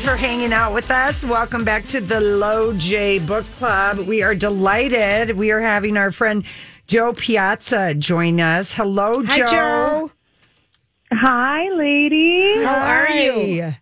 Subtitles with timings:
[0.00, 1.22] Thanks for hanging out with us.
[1.26, 3.98] Welcome back to the Low J Book Club.
[3.98, 5.36] We are delighted.
[5.36, 6.42] We are having our friend
[6.86, 8.72] Jo Piazza join us.
[8.72, 9.46] Hello, Hi, Jo.
[9.46, 10.10] Jo.
[11.12, 12.64] Hi, ladies.
[12.64, 13.74] How are you?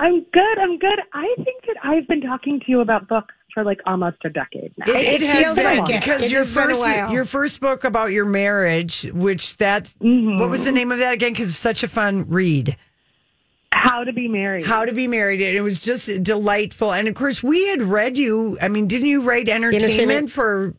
[0.00, 0.58] I'm good.
[0.58, 1.00] I'm good.
[1.12, 4.72] I think that I've been talking to you about books for like almost a decade
[4.78, 4.86] now.
[4.90, 6.00] It, It has feels been like it.
[6.00, 7.12] because It your has been a first while.
[7.12, 10.38] your first book about your marriage, which that's Mm-hmm.
[10.40, 11.34] what was the name of that again?
[11.34, 12.74] Because it's such a fun read.
[13.82, 14.64] How to be married.
[14.64, 15.40] How to be married.
[15.40, 16.92] And it was just delightful.
[16.92, 18.56] And of course, we had read you.
[18.62, 20.30] I mean, didn't you write entertainment, Entertainment.
[20.30, 20.74] for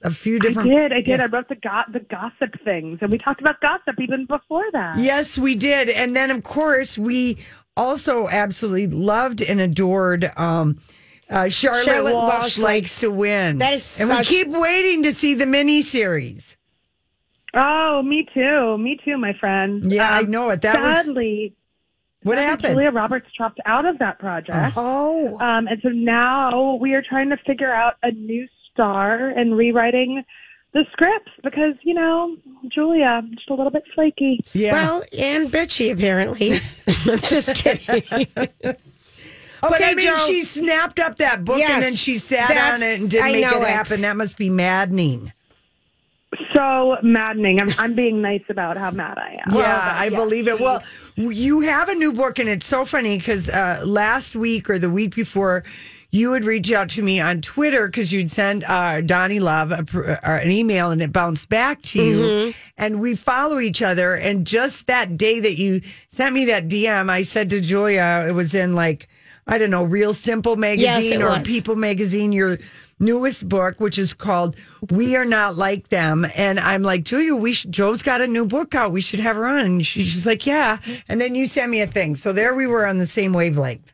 [0.00, 0.70] a few I different?
[0.70, 0.92] did.
[0.92, 1.08] I did.
[1.08, 1.22] Yeah.
[1.24, 4.96] I wrote the go- the gossip things, and we talked about gossip even before that.
[4.98, 5.90] Yes, we did.
[5.90, 7.36] And then, of course, we
[7.76, 10.78] also absolutely loved and adored um,
[11.28, 13.58] uh, Charlotte, Charlotte Walsh, Walsh likes to win.
[13.58, 16.56] That is and such- we keep waiting to see the mini series.
[17.52, 18.78] Oh, me too.
[18.78, 19.92] Me too, my friend.
[19.92, 20.62] Yeah, I Um, know it.
[20.62, 21.52] That was sadly,
[22.22, 22.74] what sadly, happened.
[22.74, 24.74] Julia Roberts dropped out of that project.
[24.76, 29.56] Oh, Um, and so now we are trying to figure out a new star and
[29.56, 30.24] rewriting
[30.72, 32.36] the scripts because, you know,
[32.68, 34.40] Julia, just a little bit flaky.
[34.52, 36.54] Yeah, well, and bitchy apparently.
[37.10, 38.26] I'm just kidding.
[38.62, 40.16] but okay, I mean, Jo.
[40.26, 43.32] she snapped up that book and then she sat that's- on it and didn't I
[43.32, 43.66] make it it.
[43.68, 44.00] happen.
[44.02, 45.32] That must be maddening.
[46.52, 47.58] So maddening.
[47.58, 49.54] I'm, I'm being nice about how mad I am.
[49.54, 50.60] Yeah, I believe it.
[50.60, 50.82] Well,
[51.16, 54.90] you have a new book, and it's so funny because uh, last week or the
[54.90, 55.64] week before,
[56.12, 59.84] you would reach out to me on Twitter because you'd send uh, Donnie Love a,
[59.84, 62.18] pr- uh, an email and it bounced back to you.
[62.18, 62.58] Mm-hmm.
[62.78, 64.14] And we follow each other.
[64.14, 68.32] And just that day that you sent me that DM, I said to Julia, it
[68.32, 69.08] was in like,
[69.46, 71.42] I don't know, Real Simple magazine it or was.
[71.42, 72.58] People magazine, your
[73.00, 74.54] newest book, which is called
[74.90, 76.26] We Are Not Like Them.
[76.36, 78.92] And I'm like, Julia, we should, Jo's got a new book out.
[78.92, 79.60] We should have her on.
[79.66, 80.78] And she, she's like, yeah.
[81.08, 82.14] And then you sent me a thing.
[82.14, 83.92] So there we were on the same wavelength.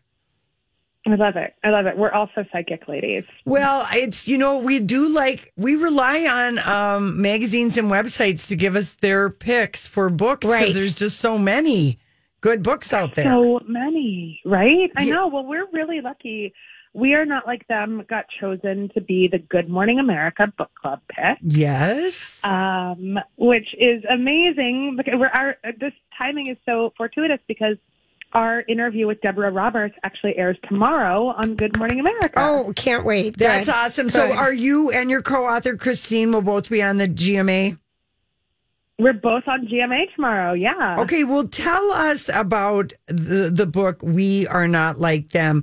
[1.09, 1.55] I love it.
[1.62, 1.97] I love it.
[1.97, 3.23] We're also psychic ladies.
[3.45, 8.56] Well, it's, you know, we do like, we rely on um, magazines and websites to
[8.56, 10.75] give us their picks for books because Right.
[10.75, 12.00] there's just so many
[12.41, 13.25] good books out there.
[13.25, 14.91] So many, right?
[14.97, 15.15] I Yeah.
[15.15, 15.28] know.
[15.28, 16.53] Well, we're really lucky.
[16.97, 18.03] We are not like them.
[18.09, 22.41] Got chosen to be the Good Morning America book club pick, yes.
[22.43, 24.95] um, which is amazing.
[24.97, 27.77] Because we're our this timing is so fortuitous because
[28.33, 32.33] our interview with Deborah Roberts actually airs tomorrow on Good Morning America.
[32.37, 33.37] oh, can't wait.
[33.37, 33.75] That's Good.
[33.75, 34.09] awesome.
[34.09, 37.79] So are you and your co-author Christine will both be on the GMA?
[38.99, 40.55] We're both on GMA tomorrow.
[40.55, 40.97] Yeah.
[41.01, 44.01] Okay, well, tell us about the the book.
[44.03, 45.62] We are not like them.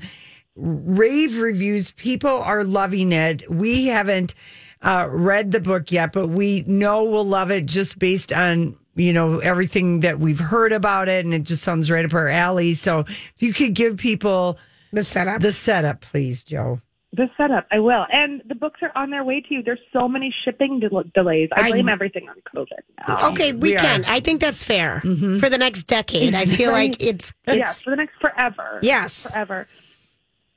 [0.56, 1.91] Rave reviews.
[1.91, 3.50] People are loving it.
[3.52, 4.36] We haven't
[4.81, 9.12] uh, read the book yet, but we know we'll love it just based on you
[9.13, 12.74] know everything that we've heard about it, and it just sounds right up our alley.
[12.74, 14.59] So, if you could give people
[14.92, 15.42] the setup.
[15.42, 16.80] the setup, please, Jo.
[17.16, 18.08] The setup, I will.
[18.12, 19.62] And the books are on their way to you.
[19.62, 21.50] There's so many shipping del- delays.
[21.56, 23.30] I I- blame everything on COVID now.
[23.30, 23.80] okay, we, we are.
[23.80, 24.03] can.
[24.06, 26.34] I think that's fair for the next decade.
[26.34, 28.80] I feel like it's it's yes, for the next forever.
[28.81, 29.31] Yes.
[29.31, 29.68] Forever.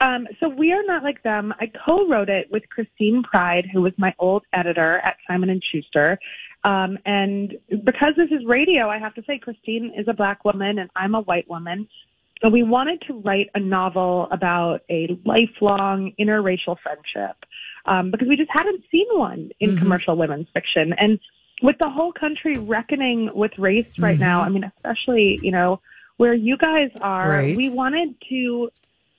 [0.00, 1.54] Um, so we are not like them.
[1.58, 6.18] I co-wrote it with Christine Pride, who was my old editor at Simon and Schuster.
[6.64, 10.78] Um, and because this is radio, I have to say Christine is a black woman
[10.78, 11.88] and I'm a white woman.
[12.42, 17.36] So we wanted to write a novel about a lifelong interracial friendship
[17.86, 20.92] um, because we just hadn't seen one in commercial women's fiction.
[20.98, 21.18] And
[21.62, 25.80] with the whole country reckoning with race right now, I mean, especially, you know,
[26.18, 27.56] where you guys are, Right.
[27.56, 28.70] we wanted to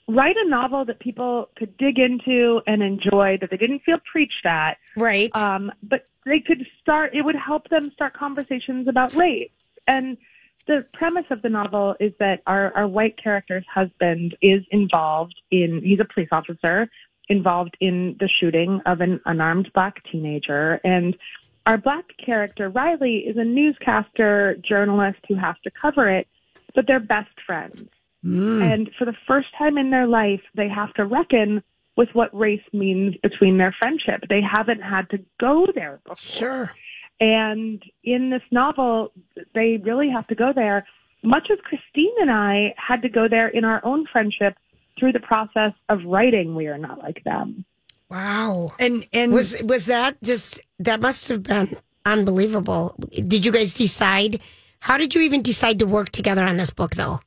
[0.08, 4.46] write a novel that people could dig into and enjoy, that they didn't feel preached
[4.46, 5.36] at, right.
[5.36, 9.50] um, but they could start, it would help them start conversations about race.
[9.88, 10.18] And
[10.66, 15.82] the premise of the novel is that our, our white character's husband is involved in,
[15.84, 16.90] he's a police officer,
[17.30, 20.80] involved in the shooting of an unarmed black teenager.
[20.84, 21.18] And
[21.66, 26.28] our black character, Riley, is a newscaster, journalist who has to cover it,
[26.76, 27.90] but they're best friends.
[28.28, 28.62] Mm.
[28.62, 31.64] And for the first time in their life, they have to reckon
[31.96, 34.24] with what race means between their friendship.
[34.30, 36.18] They haven't had to go there before.
[36.18, 36.72] sure.
[37.20, 39.12] And in this novel,
[39.56, 40.86] they really have to go there,
[41.24, 44.56] much as Christine and I had to go there in our own friendship
[45.00, 47.66] through the process of writing We Are Not Like Them.
[48.10, 48.74] Wow.
[48.80, 51.76] And and Was was that just that must have been
[52.06, 52.96] unbelievable.
[53.10, 54.40] Did you guys decide
[54.80, 57.20] how did you even decide to work together on this book though?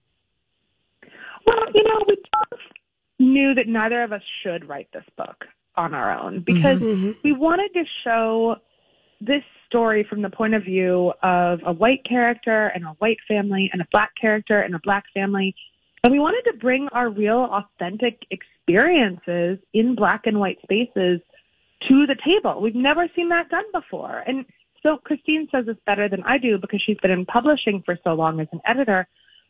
[1.47, 2.61] Well, you know, we both
[3.33, 5.45] knew that neither of us should write this book
[5.77, 7.09] on our own because mm-hmm.
[7.09, 7.21] Mm-hmm.
[7.25, 8.57] we wanted to show
[9.21, 13.71] this story from the point of view of a white character and a white family
[13.73, 15.55] and a black character and a black family
[16.03, 21.21] And we wanted to bring our real, authentic experiences in black and white spaces
[21.89, 22.61] to the table.
[22.61, 24.23] We've never seen that done before.
[24.27, 24.45] And
[24.83, 28.15] so Christine says this better than I do because she's been in publishing for so
[28.15, 29.07] long as an editor.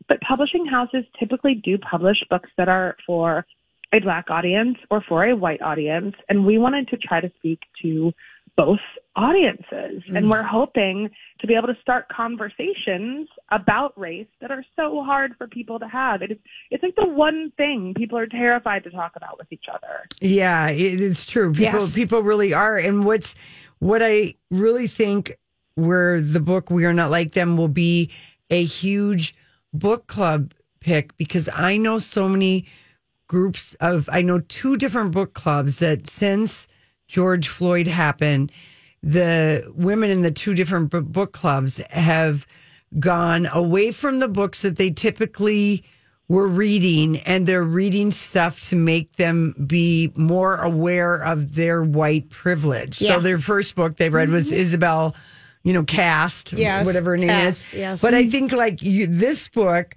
[0.09, 3.47] But publishing houses typically do publish books that are for
[3.93, 6.15] a black audience or for a white audience.
[6.29, 8.13] And we wanted to try to speak to
[8.57, 8.79] both
[9.17, 10.03] audiences.
[10.15, 11.09] And we're hoping
[11.41, 15.89] to be able to start conversations about race that are so hard for people to
[15.89, 16.23] have.
[16.23, 16.39] It is,
[16.71, 20.07] it's like the one thing people are terrified to talk about with each other.
[20.21, 21.53] Yeah, it's true.
[21.53, 21.95] People Yes.
[21.95, 22.77] people really are.
[22.77, 23.35] And what's
[23.79, 25.37] what I really think
[25.75, 28.11] where the book We Are Not Like Them will be
[28.51, 29.35] a huge
[29.73, 32.67] book club pick because I know so many
[33.31, 36.67] groups of I know two different book clubs that since
[37.07, 38.51] George Floyd happened,
[39.05, 42.45] the women in the two different book clubs have
[42.99, 45.85] gone away from the books that they typically
[46.27, 52.31] were reading and they're reading stuff to make them be more aware of their white
[52.31, 53.01] privilege.
[53.01, 53.15] Yeah.
[53.15, 54.59] So their first book they read was mm-hmm.
[54.59, 55.15] Isabel,
[55.63, 57.73] you know, Caste, Yes, whatever her name is.
[57.73, 58.03] yes.
[58.03, 59.95] But I think like you, this book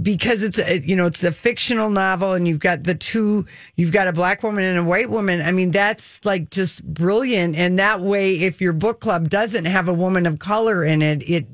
[0.00, 3.44] because it's a, you know it's a fictional novel and you've got the two
[3.76, 7.54] you've got a black woman and a white woman i mean that's like just brilliant
[7.56, 11.22] and that way if your book club doesn't have a woman of color in it
[11.28, 11.46] it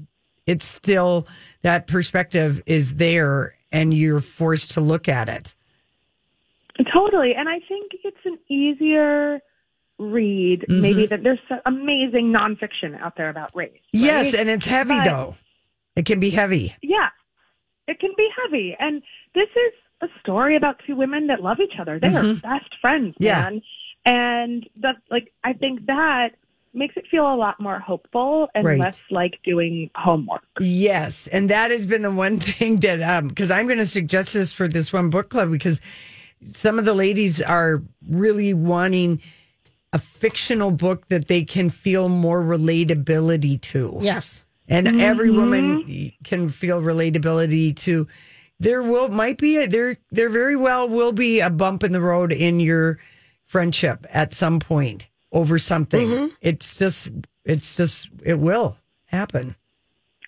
[0.46, 1.26] it's still
[1.62, 5.54] that perspective is there and you're forced to look at it
[6.92, 7.34] Totally.
[7.34, 9.40] And I think it's an easier
[9.98, 10.80] read, mm-hmm.
[10.80, 13.80] maybe that there's some amazing nonfiction out there about race.
[13.92, 15.34] yes and it's heavy But- though
[15.96, 17.08] it can be heavy Yeah.
[17.88, 18.76] It can be heavy.
[18.78, 19.02] And
[19.34, 21.98] this is a story about two women that love each other.
[21.98, 23.40] They are best friends, Yeah.
[23.42, 23.62] man.
[24.06, 26.28] And that's like I think that
[26.74, 28.78] makes it feel a lot more hopeful and Right.
[28.78, 30.44] less like doing homework.
[30.60, 34.34] Yes, and that has been the one thing that um because I'm going to suggest
[34.34, 35.80] this for this one book club because
[36.42, 39.20] some of the ladies are really wanting
[39.92, 43.96] a fictional book that they can feel more relatability to.
[44.00, 44.44] Yes.
[44.68, 46.22] And every woman mm-hmm.
[46.24, 48.06] can feel relatability to.
[48.60, 52.00] There will might be a, there there very well will be a bump in the
[52.00, 52.98] road in your
[53.46, 56.08] friendship at some point over something.
[56.08, 56.34] Mm-hmm.
[56.40, 57.08] It's just
[57.44, 58.76] it's just it will
[59.06, 59.56] happen.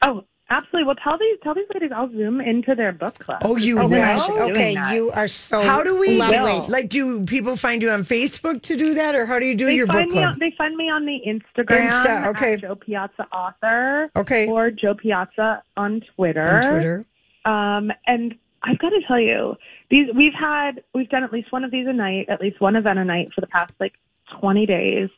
[0.03, 0.85] Oh, absolutely.
[0.85, 3.41] Well tell these tell these ladies I'll zoom into their book club.
[3.44, 3.97] Oh, you I'll will?
[4.29, 4.94] be doing Okay, that.
[4.94, 6.69] you are so How do we lovely.
[6.73, 6.88] like?
[6.88, 9.75] Do people find you on Facebook to do that, or how do you do They
[9.76, 10.29] your book find me club?
[10.32, 12.55] on, they find me on the Instagram Insta, okay.
[12.55, 14.11] at Jo Piazza Author.
[14.17, 14.47] Okay.
[14.47, 16.61] Or Jo Piazza on Twitter.
[16.62, 17.05] on Twitter.
[17.44, 19.56] Um, and I've got to tell you,
[19.91, 22.76] these we've had we've done at least one of these a night, at least one
[22.76, 23.94] event a night for the past like
[24.41, 25.08] 20 days,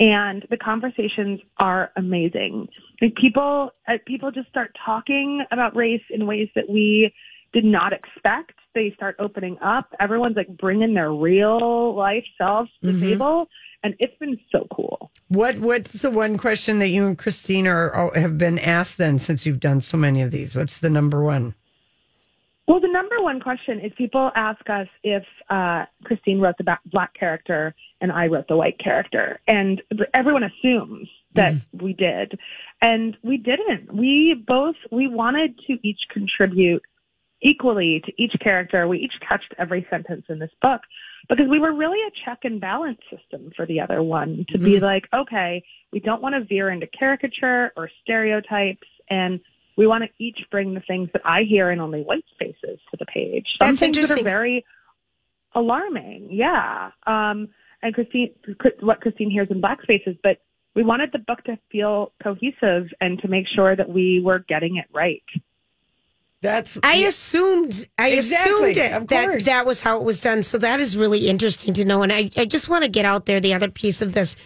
[0.00, 2.68] and the conversations are amazing.
[3.00, 7.12] Like people, uh, people just start talking about race in ways that we
[7.52, 8.52] did not expect.
[8.74, 9.94] They start opening up.
[9.98, 13.48] Everyone's like bringing their real life selves to the table,
[13.82, 15.10] and it's been so cool.
[15.28, 19.18] What What's the one question that you and Christine are are- have been asked then
[19.18, 20.54] since you've done so many of these?
[20.54, 21.54] What's the number one?
[22.68, 27.14] Well, the number one question is people ask us if uh, Christine wrote the black
[27.14, 29.80] character and I wrote the white character, and
[30.12, 32.38] everyone assumes that we did,
[32.82, 33.94] and we didn't.
[33.94, 36.82] We both we wanted to each contribute
[37.40, 38.86] equally to each character.
[38.86, 40.82] We each touched every sentence in this book
[41.30, 44.78] because we were really a check and balance system for the other one to be
[44.78, 48.86] like, okay, we don't want to veer into caricature or stereotypes.
[49.08, 49.40] And
[49.78, 52.96] we want to each bring the things that I hear in only white spaces to
[52.98, 53.46] the page.
[53.58, 54.66] Some That's things that are very
[55.54, 56.28] alarming.
[56.32, 56.90] Yeah.
[57.06, 57.48] Um,
[57.80, 58.34] and Christine,
[58.80, 60.38] what Christine hears in black spaces, but
[60.74, 64.76] we wanted the book to feel cohesive and to make sure that we were getting
[64.78, 65.22] it right.
[66.40, 70.42] That's I assumed I Exactly, assumed it, that that was how it was done.
[70.42, 72.02] So that is really interesting to know.
[72.02, 74.36] And I, I just want to get out there the other piece of this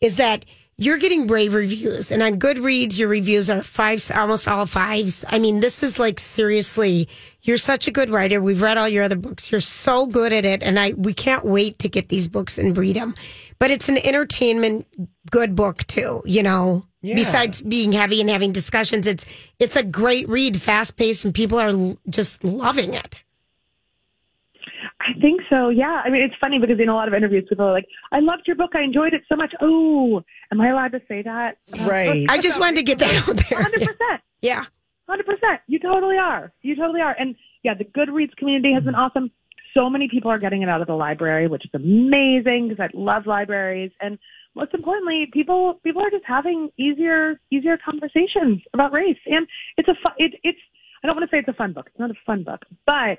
[0.00, 0.44] is that
[0.80, 5.24] you're getting rave reviews and on Goodreads your reviews are fives almost all fives.
[5.28, 7.08] I mean, this is like seriously,
[7.42, 8.40] you're such a good writer.
[8.40, 9.50] We've read all your other books.
[9.50, 12.76] You're so good at it and I we can't wait to get these books and
[12.76, 13.16] read them.
[13.58, 14.86] But it's an entertainment
[15.32, 16.84] good book too, you know.
[17.00, 17.16] Yeah.
[17.16, 19.26] Besides being heavy and having discussions, it's
[19.58, 23.22] it's a great read, fast paced, and people are just loving it.
[25.20, 25.68] Think so.
[25.68, 26.02] Yeah.
[26.04, 28.42] I mean, it's funny because in a lot of interviews, people are like, "I loved
[28.46, 28.70] your book.
[28.74, 30.22] I enjoyed it so much." Oh,
[30.52, 31.58] am I allowed to say that?
[31.80, 32.26] Right.
[32.28, 33.62] I just wanted to get that out there.
[33.62, 34.22] Hundred percent.
[34.40, 34.66] Yeah.
[35.08, 35.60] Hundred percent.
[35.66, 36.52] You totally are.
[36.62, 37.16] You totally are.
[37.18, 37.34] And
[37.64, 39.02] yeah, the Goodreads community has been mm-hmm.
[39.02, 39.30] awesome.
[39.74, 42.96] So many people are getting it out of the library, which is amazing because I
[42.96, 43.90] love libraries.
[44.00, 44.18] And
[44.54, 49.18] most importantly, people people are just having easier easier conversations about race.
[49.26, 49.46] And
[49.76, 50.58] it's a fun, it, it's
[51.02, 51.86] I don't want to say it's a fun book.
[51.88, 53.18] It's not a fun book, but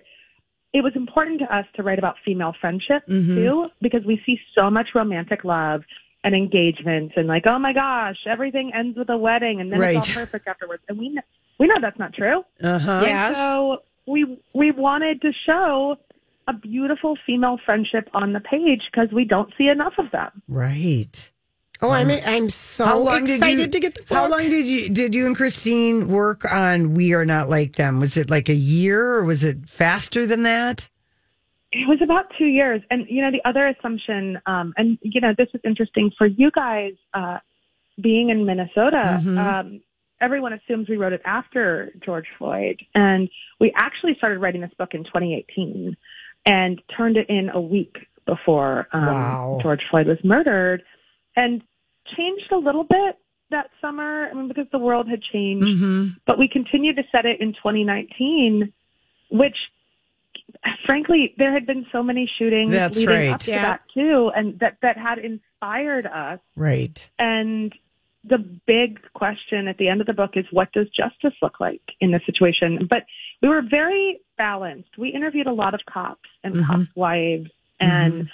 [0.74, 3.36] it was important to us to write about female friendship Mm-hmm.
[3.36, 5.82] too, because we see so much romantic love
[6.24, 10.10] and engagement and like, oh my gosh, everything ends with a wedding and then it's
[10.10, 10.84] all perfect afterwards.
[10.90, 11.22] And we know,
[11.60, 12.44] we know that's not true.
[12.62, 13.02] Uh huh.
[13.06, 13.38] Yes.
[13.38, 15.96] So we we wanted to show
[16.48, 20.42] a beautiful female friendship on the page because we don't see enough of them.
[20.48, 21.30] Right.
[21.82, 24.18] Oh, I'm I'm so excited you to get the book.
[24.18, 28.00] How long did you did you and Christine work on We Are Not Like Them?
[28.00, 30.90] Was it like a year or was it faster than that?
[31.72, 32.82] It was about two years.
[32.90, 36.50] And, you know, the other assumption, um, and, you know, this is interesting for you
[36.50, 37.38] guys, uh,
[38.02, 39.82] being in Minnesota, um,
[40.20, 42.82] everyone assumes we wrote it after George Floyd.
[42.96, 45.96] And we actually started writing this book in 2018
[46.46, 49.60] and turned it in a week before um, Wow.
[49.62, 50.82] George Floyd was murdered
[51.36, 51.62] and
[52.18, 53.18] changed a little bit
[53.52, 54.28] that summer.
[54.30, 56.08] I mean, because the world had changed Mm-hmm.
[56.26, 58.72] but we continued to set it in 2019,
[59.32, 59.56] which
[60.86, 63.30] frankly, there had been so many shootings That's leading right.
[63.30, 63.62] up to Yeah.
[63.64, 66.40] that too, and that that had inspired us.
[66.56, 67.10] Right.
[67.20, 67.74] And
[68.24, 71.82] the big question at the end of the book is, what does justice look like
[72.02, 72.88] in this situation?
[72.90, 73.06] But
[73.42, 74.98] we were very balanced.
[74.98, 76.66] We interviewed a lot of cops and Mhm.
[76.66, 77.50] cops' wives,
[77.80, 78.30] and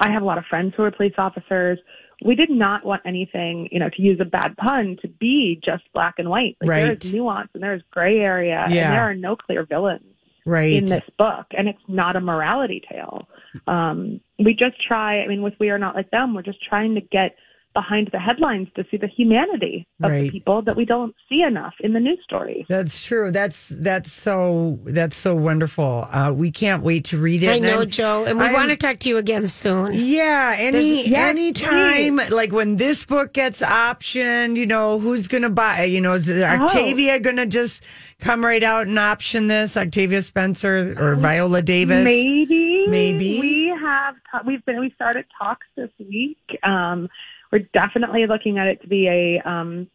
[0.00, 1.78] I have a lot of friends who are police officers.
[2.24, 5.84] We did not want anything, you know, to use a bad pun, to be just
[5.92, 6.56] black and white.
[6.60, 7.04] Like Right.
[7.04, 8.84] is nuance and there is gray area, Yeah.
[8.86, 10.02] and there are no clear villains
[10.44, 10.72] Right.
[10.72, 13.28] in this book, and it's not a morality tale.
[13.66, 15.20] Um, we just try.
[15.22, 17.36] I mean, with We Are Not Like Them, we're just trying to get
[17.74, 20.22] behind the headlines to see the humanity of Right.
[20.24, 22.64] the people that we don't see enough in the news stories.
[22.68, 23.30] That's true.
[23.30, 26.08] That's that's so that's so wonderful.
[26.10, 27.48] Uh, we can't wait to read it.
[27.50, 29.92] I know, I'm- Jo, and we I'm- want to talk to you again soon.
[29.94, 35.28] Yeah, any There's- yes, any time like when this book gets optioned, you know, who's
[35.28, 36.42] going to buy, you know, is Oh.
[36.42, 37.84] Octavia going to just
[38.20, 39.76] come right out and option this?
[39.76, 42.04] Octavia Spencer or Viola Davis?
[42.04, 43.38] Maybe, Maybe.
[43.40, 44.16] we have.
[44.46, 44.80] we've been.
[44.80, 46.38] We started talks this week.
[46.62, 47.08] Um,
[47.52, 49.88] we're definitely looking at it to be a um,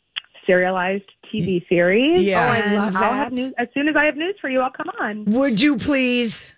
[0.47, 2.23] serialized TV series.
[2.23, 2.45] Yeah.
[2.45, 3.35] Oh, I And love I'll have that.
[3.35, 4.59] news as soon as I have news for you.
[4.61, 5.25] I'll come on.
[5.25, 6.51] Would you please?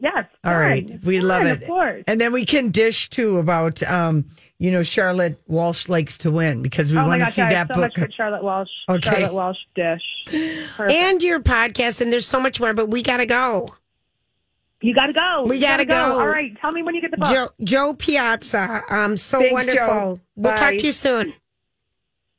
[0.00, 0.26] Yes.
[0.44, 0.60] All fine.
[0.60, 1.62] right, we love it.
[1.62, 2.04] Of course.
[2.06, 4.26] And then we can dish too about um,
[4.58, 7.50] you know, Charlotte Walsh likes to win because we oh want to gosh, see I
[7.50, 7.82] that have so book.
[7.82, 8.68] much good Charlotte Walsh.
[8.88, 9.10] Okay.
[9.10, 10.02] Charlotte Walsh dish.
[10.76, 10.90] Perfect.
[10.92, 13.68] And your podcast, and there's so much more, but we got to go.
[14.80, 15.44] You got to go.
[15.48, 16.20] We You gotta go.
[16.20, 16.56] All right.
[16.60, 17.28] Tell me when you get the book.
[17.32, 19.72] Jo, Jo Piazza, um, so Thanks, Jo.
[19.86, 20.20] wonderful.
[20.36, 20.56] We'll Bye.
[20.58, 21.32] talk to you soon.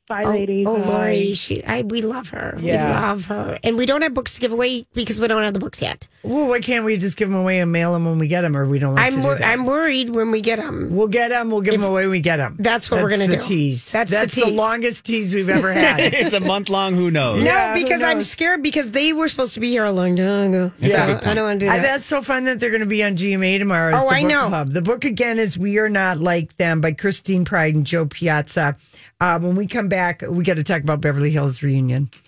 [0.08, 0.66] Bye, Oh, ladies.
[0.68, 0.88] oh Bye.
[0.88, 2.56] Lori, she, I, we love her.
[2.60, 2.86] Yeah.
[2.86, 5.52] We love her, and we don't have books to give away because we don't have
[5.52, 6.06] the books yet.
[6.22, 8.56] Well, why can't we just give them away and mail them when we get them,
[8.56, 9.48] or we don't like to I'm do wor- that?
[9.48, 10.94] I'm worried when we get them.
[10.94, 11.50] We'll get them.
[11.50, 12.56] We'll give them away when we get them.
[12.58, 13.40] That's what we're gonna the do.
[13.42, 13.90] Tease.
[13.90, 14.52] That's the the tease.
[14.56, 15.98] longest tease we've ever had.
[16.00, 16.94] it's a month long.
[16.94, 17.42] Who knows?
[17.42, 20.14] Yeah, no, who because I'm scared because they were supposed to be here a long
[20.16, 20.68] time ago.
[20.78, 21.30] That's a So.
[21.30, 21.82] I don't want to do that.
[21.82, 23.92] that's so fun that they're going to be on GMA tomorrow.
[23.96, 24.48] Oh, the I book know.
[24.48, 24.72] Club.
[24.72, 28.76] The book again is "We Are Not Like Them" by Christine Pride and Jo Piazza.
[29.20, 32.10] Uh, when we come back, we got to talk about Beverly Hills reunion.